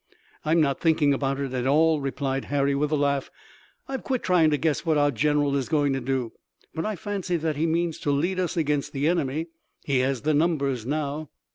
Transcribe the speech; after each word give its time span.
"I'm 0.43 0.59
not 0.59 0.79
thinking 0.79 1.13
about 1.13 1.39
it 1.39 1.53
at 1.53 1.67
all," 1.67 2.01
replied 2.01 2.45
Harry 2.45 2.73
with 2.73 2.89
a 2.89 2.95
laugh. 2.95 3.29
"I've 3.87 4.03
quit 4.03 4.23
trying 4.23 4.49
to 4.49 4.57
guess 4.57 4.83
what 4.83 4.97
our 4.97 5.11
general 5.11 5.55
is 5.55 5.69
going 5.69 5.93
to 5.93 6.01
do, 6.01 6.31
but 6.73 6.87
I 6.87 6.95
fancy 6.95 7.37
that 7.37 7.55
he 7.55 7.67
means 7.67 7.99
to 7.99 8.09
lead 8.09 8.39
us 8.39 8.57
against 8.57 8.93
the 8.93 9.07
enemy. 9.07 9.49
He 9.85 9.99
has 9.99 10.21
the 10.23 10.33
numbers 10.33 10.87
now." 10.87 11.29